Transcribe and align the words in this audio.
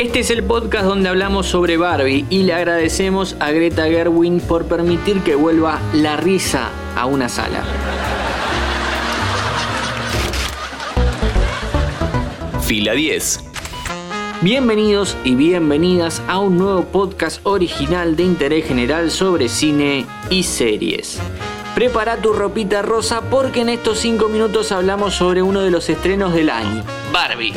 Este 0.00 0.20
es 0.20 0.30
el 0.30 0.42
podcast 0.42 0.86
donde 0.86 1.10
hablamos 1.10 1.46
sobre 1.46 1.76
Barbie 1.76 2.24
y 2.30 2.44
le 2.44 2.54
agradecemos 2.54 3.36
a 3.38 3.50
Greta 3.50 3.84
Gerwin 3.84 4.40
por 4.40 4.64
permitir 4.64 5.20
que 5.20 5.34
vuelva 5.34 5.78
la 5.92 6.16
risa 6.16 6.70
a 6.96 7.04
una 7.04 7.28
sala. 7.28 7.62
Fila 12.62 12.94
10. 12.94 13.40
Bienvenidos 14.40 15.18
y 15.22 15.34
bienvenidas 15.34 16.22
a 16.28 16.38
un 16.38 16.56
nuevo 16.56 16.86
podcast 16.86 17.42
original 17.42 18.16
de 18.16 18.22
interés 18.22 18.64
general 18.64 19.10
sobre 19.10 19.50
cine 19.50 20.06
y 20.30 20.44
series. 20.44 21.20
Prepara 21.74 22.16
tu 22.16 22.32
ropita 22.32 22.80
rosa 22.80 23.20
porque 23.28 23.60
en 23.60 23.68
estos 23.68 23.98
5 23.98 24.30
minutos 24.30 24.72
hablamos 24.72 25.14
sobre 25.14 25.42
uno 25.42 25.60
de 25.60 25.70
los 25.70 25.90
estrenos 25.90 26.32
del 26.32 26.48
año, 26.48 26.84
Barbie. 27.12 27.52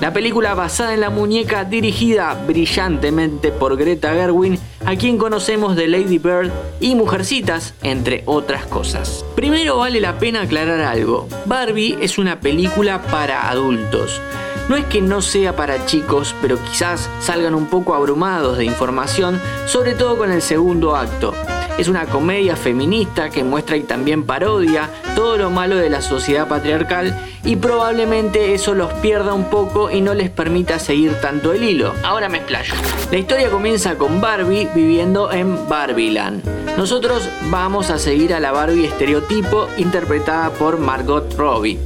La 0.00 0.12
película 0.12 0.54
basada 0.54 0.94
en 0.94 1.00
la 1.00 1.10
muñeca 1.10 1.64
dirigida 1.64 2.40
brillantemente 2.46 3.50
por 3.50 3.76
Greta 3.76 4.14
Gerwin, 4.14 4.56
a 4.86 4.94
quien 4.94 5.18
conocemos 5.18 5.74
de 5.74 5.88
Lady 5.88 6.18
Bird 6.18 6.52
y 6.78 6.94
Mujercitas, 6.94 7.74
entre 7.82 8.22
otras 8.24 8.64
cosas. 8.66 9.24
Primero 9.34 9.78
vale 9.78 10.00
la 10.00 10.20
pena 10.20 10.42
aclarar 10.42 10.80
algo. 10.82 11.26
Barbie 11.46 11.98
es 12.00 12.16
una 12.16 12.38
película 12.38 13.02
para 13.02 13.50
adultos. 13.50 14.20
No 14.68 14.76
es 14.76 14.84
que 14.84 15.00
no 15.00 15.20
sea 15.20 15.56
para 15.56 15.84
chicos, 15.84 16.32
pero 16.40 16.62
quizás 16.62 17.10
salgan 17.20 17.56
un 17.56 17.66
poco 17.66 17.96
abrumados 17.96 18.56
de 18.56 18.66
información, 18.66 19.40
sobre 19.66 19.96
todo 19.96 20.16
con 20.16 20.30
el 20.30 20.42
segundo 20.42 20.94
acto. 20.94 21.34
Es 21.78 21.86
una 21.86 22.06
comedia 22.06 22.56
feminista 22.56 23.30
que 23.30 23.44
muestra 23.44 23.76
y 23.76 23.84
también 23.84 24.24
parodia 24.24 24.90
todo 25.14 25.36
lo 25.38 25.48
malo 25.48 25.76
de 25.76 25.88
la 25.88 26.02
sociedad 26.02 26.48
patriarcal 26.48 27.16
y 27.44 27.54
probablemente 27.54 28.52
eso 28.52 28.74
los 28.74 28.92
pierda 28.94 29.32
un 29.32 29.44
poco 29.44 29.88
y 29.90 30.00
no 30.00 30.12
les 30.12 30.28
permita 30.28 30.80
seguir 30.80 31.14
tanto 31.20 31.52
el 31.52 31.62
hilo. 31.62 31.94
Ahora 32.02 32.28
me 32.28 32.38
explayo. 32.38 32.74
La 33.12 33.18
historia 33.18 33.48
comienza 33.48 33.94
con 33.94 34.20
Barbie 34.20 34.68
viviendo 34.74 35.30
en 35.30 35.68
Barbieland. 35.68 36.42
Nosotros 36.76 37.28
vamos 37.48 37.90
a 37.90 37.98
seguir 37.98 38.34
a 38.34 38.40
la 38.40 38.50
Barbie 38.50 38.86
estereotipo 38.86 39.68
interpretada 39.78 40.50
por 40.50 40.78
Margot 40.78 41.32
Robbie. 41.36 41.78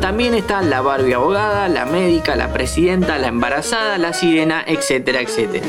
También 0.00 0.34
está 0.34 0.62
la 0.62 0.80
Barbie 0.80 1.14
abogada, 1.14 1.66
la 1.68 1.86
médica, 1.86 2.36
la 2.36 2.52
presidenta, 2.52 3.18
la 3.18 3.28
embarazada, 3.28 3.98
la 3.98 4.12
sirena, 4.12 4.62
etcétera, 4.66 5.20
etcétera. 5.20 5.66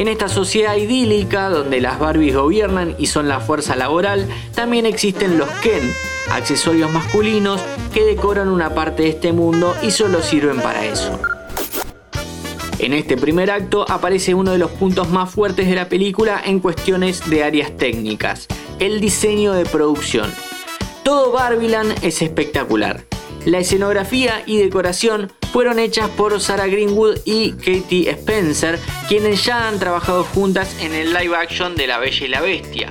En 0.00 0.08
esta 0.08 0.30
sociedad 0.30 0.76
idílica 0.76 1.50
donde 1.50 1.78
las 1.78 1.98
Barbies 1.98 2.34
gobiernan 2.34 2.94
y 2.96 3.04
son 3.04 3.28
la 3.28 3.38
fuerza 3.38 3.76
laboral, 3.76 4.26
también 4.54 4.86
existen 4.86 5.36
los 5.36 5.50
Ken, 5.62 5.92
accesorios 6.30 6.90
masculinos 6.90 7.60
que 7.92 8.06
decoran 8.06 8.48
una 8.48 8.74
parte 8.74 9.02
de 9.02 9.10
este 9.10 9.34
mundo 9.34 9.74
y 9.82 9.90
solo 9.90 10.22
sirven 10.22 10.58
para 10.62 10.86
eso. 10.86 11.20
En 12.78 12.94
este 12.94 13.18
primer 13.18 13.50
acto 13.50 13.84
aparece 13.90 14.32
uno 14.32 14.52
de 14.52 14.58
los 14.58 14.70
puntos 14.70 15.10
más 15.10 15.28
fuertes 15.34 15.68
de 15.68 15.74
la 15.74 15.90
película 15.90 16.40
en 16.42 16.60
cuestiones 16.60 17.28
de 17.28 17.44
áreas 17.44 17.76
técnicas, 17.76 18.46
el 18.78 19.02
diseño 19.02 19.52
de 19.52 19.66
producción. 19.66 20.32
Todo 21.04 21.30
Barbiland 21.32 21.92
es 22.02 22.22
espectacular. 22.22 23.09
La 23.46 23.58
escenografía 23.58 24.42
y 24.44 24.58
decoración 24.58 25.32
fueron 25.52 25.78
hechas 25.78 26.10
por 26.10 26.38
Sarah 26.40 26.66
Greenwood 26.66 27.20
y 27.24 27.52
Katie 27.52 28.10
Spencer, 28.10 28.78
quienes 29.08 29.44
ya 29.44 29.66
han 29.66 29.78
trabajado 29.78 30.24
juntas 30.24 30.76
en 30.80 30.94
el 30.94 31.14
live 31.14 31.34
action 31.34 31.74
de 31.74 31.86
La 31.86 31.98
Bella 31.98 32.26
y 32.26 32.28
la 32.28 32.40
Bestia. 32.40 32.88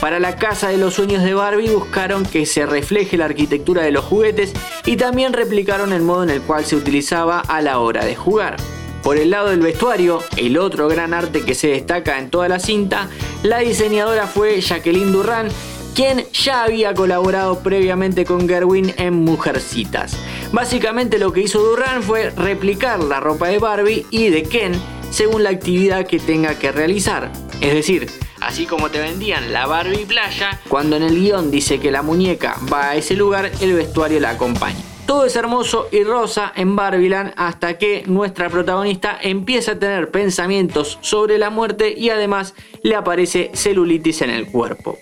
Para 0.00 0.18
la 0.18 0.36
casa 0.36 0.68
de 0.68 0.78
los 0.78 0.94
sueños 0.94 1.22
de 1.22 1.34
Barbie 1.34 1.70
buscaron 1.70 2.24
que 2.24 2.46
se 2.46 2.66
refleje 2.66 3.16
la 3.16 3.26
arquitectura 3.26 3.82
de 3.82 3.90
los 3.90 4.04
juguetes 4.04 4.52
y 4.84 4.96
también 4.96 5.32
replicaron 5.32 5.92
el 5.92 6.02
modo 6.02 6.24
en 6.24 6.30
el 6.30 6.42
cual 6.42 6.64
se 6.64 6.76
utilizaba 6.76 7.40
a 7.40 7.60
la 7.60 7.78
hora 7.78 8.04
de 8.04 8.16
jugar. 8.16 8.56
Por 9.02 9.18
el 9.18 9.30
lado 9.30 9.50
del 9.50 9.60
vestuario, 9.60 10.22
el 10.38 10.56
otro 10.56 10.88
gran 10.88 11.12
arte 11.12 11.42
que 11.42 11.54
se 11.54 11.68
destaca 11.68 12.18
en 12.18 12.30
toda 12.30 12.48
la 12.48 12.58
cinta, 12.58 13.08
la 13.42 13.58
diseñadora 13.58 14.26
fue 14.26 14.60
Jacqueline 14.62 15.12
Durran, 15.12 15.48
quien 15.94 16.26
ya 16.32 16.64
había 16.64 16.92
colaborado 16.92 17.60
previamente 17.60 18.24
con 18.24 18.48
Gerwin 18.48 18.92
en 18.96 19.14
Mujercitas. 19.14 20.18
Básicamente 20.52 21.18
lo 21.18 21.32
que 21.32 21.42
hizo 21.42 21.60
Durran 21.60 22.02
fue 22.02 22.30
replicar 22.30 23.02
la 23.02 23.20
ropa 23.20 23.48
de 23.48 23.58
Barbie 23.58 24.06
y 24.10 24.28
de 24.28 24.42
Ken 24.42 24.72
según 25.10 25.44
la 25.44 25.50
actividad 25.50 26.06
que 26.06 26.18
tenga 26.18 26.58
que 26.58 26.72
realizar. 26.72 27.30
Es 27.60 27.72
decir, 27.72 28.10
así 28.40 28.66
como 28.66 28.90
te 28.90 28.98
vendían 28.98 29.52
la 29.52 29.66
Barbie 29.66 30.04
playa, 30.04 30.60
cuando 30.68 30.96
en 30.96 31.04
el 31.04 31.14
guion 31.14 31.52
dice 31.52 31.78
que 31.78 31.92
la 31.92 32.02
muñeca 32.02 32.56
va 32.72 32.90
a 32.90 32.96
ese 32.96 33.14
lugar, 33.14 33.52
el 33.60 33.74
vestuario 33.74 34.18
la 34.18 34.30
acompaña. 34.30 34.80
Todo 35.06 35.26
es 35.26 35.36
hermoso 35.36 35.88
y 35.92 36.02
rosa 36.02 36.52
en 36.56 36.76
Barbieland 36.76 37.34
hasta 37.36 37.76
que 37.76 38.04
nuestra 38.06 38.48
protagonista 38.48 39.18
empieza 39.20 39.72
a 39.72 39.78
tener 39.78 40.10
pensamientos 40.10 40.98
sobre 41.02 41.38
la 41.38 41.50
muerte 41.50 41.94
y 41.96 42.08
además 42.08 42.54
le 42.82 42.96
aparece 42.96 43.50
celulitis 43.54 44.22
en 44.22 44.30
el 44.30 44.46
cuerpo. 44.46 44.98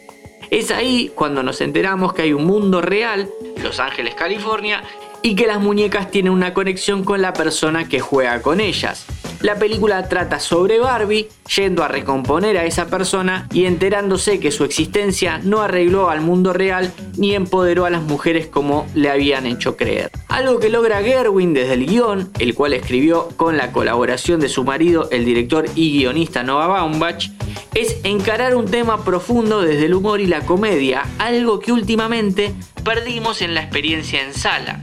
Es 0.52 0.70
ahí 0.70 1.10
cuando 1.14 1.42
nos 1.42 1.62
enteramos 1.62 2.12
que 2.12 2.20
hay 2.20 2.34
un 2.34 2.44
mundo 2.44 2.82
real, 2.82 3.30
Los 3.62 3.80
Ángeles, 3.80 4.14
California, 4.14 4.84
y 5.22 5.34
que 5.34 5.46
las 5.46 5.62
muñecas 5.62 6.10
tienen 6.10 6.30
una 6.30 6.52
conexión 6.52 7.04
con 7.04 7.22
la 7.22 7.32
persona 7.32 7.88
que 7.88 8.00
juega 8.00 8.42
con 8.42 8.60
ellas. 8.60 9.06
La 9.40 9.54
película 9.54 10.10
trata 10.10 10.38
sobre 10.40 10.78
Barbie 10.78 11.30
yendo 11.56 11.82
a 11.82 11.88
recomponer 11.88 12.58
a 12.58 12.66
esa 12.66 12.88
persona 12.88 13.48
y 13.50 13.64
enterándose 13.64 14.40
que 14.40 14.50
su 14.50 14.64
existencia 14.64 15.40
no 15.42 15.62
arregló 15.62 16.10
al 16.10 16.20
mundo 16.20 16.52
real 16.52 16.92
ni 17.16 17.34
empoderó 17.34 17.86
a 17.86 17.90
las 17.90 18.02
mujeres 18.02 18.46
como 18.46 18.86
le 18.94 19.08
habían 19.08 19.46
hecho 19.46 19.78
creer. 19.78 20.10
Algo 20.32 20.60
que 20.60 20.70
logra 20.70 21.02
Gerwin 21.02 21.52
desde 21.52 21.74
el 21.74 21.84
guion, 21.84 22.30
el 22.38 22.54
cual 22.54 22.72
escribió 22.72 23.28
con 23.36 23.58
la 23.58 23.70
colaboración 23.70 24.40
de 24.40 24.48
su 24.48 24.64
marido, 24.64 25.10
el 25.10 25.26
director 25.26 25.66
y 25.74 25.92
guionista 25.98 26.42
Noah 26.42 26.68
Baumbach, 26.68 27.28
es 27.74 27.98
encarar 28.02 28.56
un 28.56 28.64
tema 28.64 29.04
profundo 29.04 29.60
desde 29.60 29.84
el 29.84 29.94
humor 29.94 30.22
y 30.22 30.26
la 30.26 30.40
comedia, 30.46 31.02
algo 31.18 31.60
que 31.60 31.70
últimamente 31.70 32.54
perdimos 32.82 33.42
en 33.42 33.54
la 33.54 33.60
experiencia 33.60 34.22
en 34.22 34.32
sala. 34.32 34.80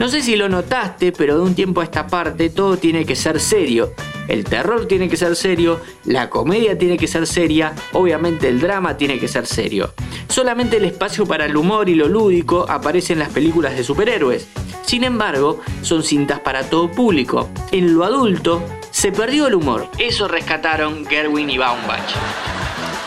No 0.00 0.08
sé 0.08 0.22
si 0.22 0.34
lo 0.34 0.48
notaste, 0.48 1.12
pero 1.12 1.36
de 1.36 1.42
un 1.44 1.54
tiempo 1.54 1.80
a 1.80 1.84
esta 1.84 2.08
parte 2.08 2.50
todo 2.50 2.76
tiene 2.76 3.06
que 3.06 3.14
ser 3.14 3.38
serio. 3.38 3.92
El 4.26 4.42
terror 4.42 4.88
tiene 4.88 5.08
que 5.08 5.16
ser 5.16 5.36
serio, 5.36 5.80
la 6.04 6.30
comedia 6.30 6.76
tiene 6.76 6.96
que 6.96 7.06
ser 7.06 7.28
seria, 7.28 7.74
obviamente 7.92 8.48
el 8.48 8.60
drama 8.60 8.96
tiene 8.96 9.20
que 9.20 9.28
ser 9.28 9.46
serio. 9.46 9.94
Solamente 10.28 10.78
el 10.78 10.84
espacio 10.84 11.26
para 11.26 11.46
el 11.46 11.56
humor 11.56 11.88
y 11.88 11.94
lo 11.94 12.08
lúdico 12.08 12.66
aparece 12.68 13.12
en 13.12 13.18
las 13.20 13.28
películas 13.28 13.76
de 13.76 13.84
superhéroes. 13.84 14.48
Sin 14.82 15.04
embargo, 15.04 15.60
son 15.82 16.02
cintas 16.02 16.40
para 16.40 16.68
todo 16.68 16.90
público. 16.90 17.48
En 17.72 17.94
lo 17.94 18.04
adulto, 18.04 18.62
se 18.90 19.12
perdió 19.12 19.46
el 19.46 19.54
humor. 19.54 19.88
Eso 19.98 20.28
rescataron 20.28 21.06
Gerwin 21.06 21.50
y 21.50 21.58
Baumbach. 21.58 22.14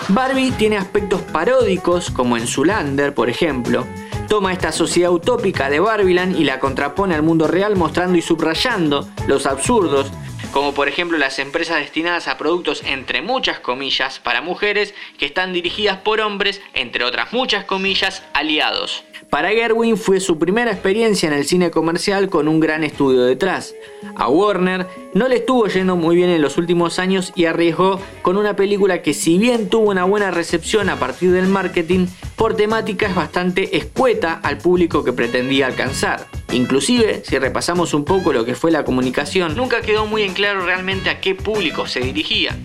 Barbie 0.09 0.51
tiene 0.51 0.77
aspectos 0.77 1.21
paródicos, 1.21 2.11
como 2.11 2.37
en 2.37 2.47
Zulander, 2.47 3.13
por 3.13 3.29
ejemplo, 3.29 3.85
toma 4.27 4.53
esta 4.53 4.71
sociedad 4.71 5.11
utópica 5.11 5.69
de 5.69 5.79
Barbiland 5.79 6.39
y 6.39 6.43
la 6.43 6.59
contrapone 6.59 7.15
al 7.15 7.23
mundo 7.23 7.47
real 7.47 7.75
mostrando 7.75 8.17
y 8.17 8.21
subrayando 8.21 9.07
los 9.27 9.45
absurdos, 9.45 10.11
como 10.51 10.73
por 10.73 10.87
ejemplo 10.87 11.17
las 11.17 11.39
empresas 11.39 11.77
destinadas 11.77 12.27
a 12.27 12.37
productos 12.37 12.83
entre 12.85 13.21
muchas 13.21 13.59
comillas 13.59 14.19
para 14.19 14.41
mujeres 14.41 14.93
que 15.17 15.25
están 15.25 15.53
dirigidas 15.53 15.97
por 15.97 16.19
hombres, 16.21 16.61
entre 16.73 17.03
otras 17.03 17.33
muchas 17.33 17.65
comillas, 17.65 18.23
aliados. 18.33 19.03
Para 19.29 19.49
Gerwin 19.49 19.97
fue 19.97 20.19
su 20.21 20.39
primera 20.39 20.71
experiencia 20.71 21.27
en 21.27 21.33
el 21.33 21.45
cine 21.45 21.69
comercial 21.69 22.29
con 22.29 22.47
un 22.47 22.61
gran 22.61 22.83
estudio 22.83 23.23
detrás. 23.23 23.75
A 24.15 24.29
Warner 24.29 24.87
no 25.17 25.27
le 25.27 25.37
estuvo 25.37 25.67
yendo 25.67 25.95
muy 25.95 26.15
bien 26.15 26.29
en 26.29 26.41
los 26.41 26.57
últimos 26.57 26.99
años 26.99 27.33
y 27.35 27.45
arriesgó 27.45 27.99
con 28.21 28.37
una 28.37 28.55
película 28.55 29.01
que 29.01 29.13
si 29.13 29.37
bien 29.37 29.67
tuvo 29.67 29.89
una 29.89 30.03
buena 30.03 30.31
recepción 30.31 30.89
a 30.89 30.97
partir 30.97 31.31
del 31.31 31.47
marketing, 31.47 32.07
por 32.35 32.55
temática 32.55 33.07
es 33.07 33.15
bastante 33.15 33.77
escueta 33.77 34.33
al 34.33 34.59
público 34.59 35.03
que 35.03 35.13
pretendía 35.13 35.65
alcanzar. 35.65 36.27
Inclusive, 36.51 37.23
si 37.25 37.39
repasamos 37.39 37.93
un 37.93 38.05
poco 38.05 38.31
lo 38.31 38.45
que 38.45 38.53
fue 38.53 38.71
la 38.71 38.85
comunicación, 38.85 39.55
nunca 39.55 39.81
quedó 39.81 40.05
muy 40.05 40.21
en 40.21 40.33
claro 40.33 40.63
realmente 40.63 41.09
a 41.09 41.19
qué 41.19 41.33
público 41.33 41.87
se 41.87 41.99
dirigía. 42.01 42.55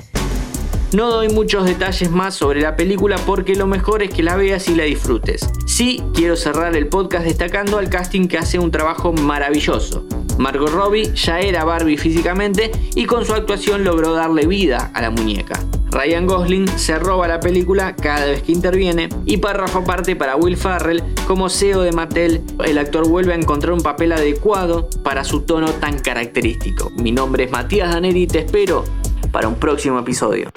No 0.93 1.11
doy 1.11 1.31
muchos 1.31 1.65
detalles 1.65 2.11
más 2.11 2.35
sobre 2.35 2.61
la 2.61 2.77
película 2.77 3.17
porque 3.25 3.55
lo 3.55 3.67
mejor 3.67 4.03
es 4.03 4.11
que 4.11 4.23
la 4.23 4.37
veas 4.37 4.69
y 4.69 4.75
la 4.75 4.85
disfrutes. 4.85 5.49
Sí, 5.67 6.03
quiero 6.13 6.37
cerrar 6.37 6.77
el 6.77 6.89
podcast 6.89 7.25
destacando 7.25 7.79
al 7.79 7.89
casting 7.89 8.29
que 8.29 8.37
hace 8.37 8.59
un 8.59 8.71
trabajo 8.71 9.15
maravilloso. 9.15 10.07
Margot 10.39 10.71
Robbie 10.71 11.13
ya 11.15 11.41
era 11.41 11.65
Barbie 11.65 11.97
físicamente 11.97 12.71
y 12.95 13.07
con 13.07 13.25
su 13.25 13.35
actuación 13.35 13.85
logró 13.85 14.15
darle 14.15 14.47
vida 14.47 14.91
a 14.95 15.03
la 15.03 15.11
muñeca. 15.11 15.59
Ryan 15.93 16.27
Gosling 16.27 16.67
se 16.69 16.99
roba 16.99 17.29
la 17.29 17.39
película 17.39 17.95
cada 17.95 18.25
vez 18.25 18.43
que 18.43 18.51
interviene 18.53 19.11
y 19.27 19.37
párrafo 19.37 19.81
aparte 19.81 20.17
para 20.17 20.37
Will 20.37 20.57
Farrell 20.57 21.03
como 21.27 21.51
CEO 21.51 21.83
de 21.83 21.93
Mattel, 21.93 22.43
el 22.65 22.79
actor 22.79 23.07
vuelve 23.07 23.35
a 23.35 23.37
encontrar 23.37 23.75
un 23.75 23.83
papel 23.83 24.13
adecuado 24.13 24.89
para 25.03 25.23
su 25.23 25.43
tono 25.43 25.71
tan 25.73 25.99
característico. 25.99 26.91
Mi 26.97 27.13
nombre 27.13 27.45
es 27.45 27.51
Matías 27.51 27.93
Daneri 27.93 28.23
y 28.23 28.27
te 28.27 28.39
espero 28.39 28.85
para 29.31 29.49
un 29.49 29.57
próximo 29.57 29.99
episodio. 29.99 30.51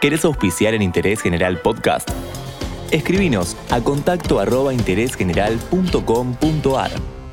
¿Querés 0.00 0.24
auspiciar 0.24 0.72
en 0.74 0.80
Interés 0.82 1.20
General 1.20 1.60
Podcast? 1.60 2.08
Escribinos 2.90 3.54
a 3.70 3.80
contacto 3.80 4.40
arroba 4.40 4.72
interésgeneral.com.ar. 4.72 7.23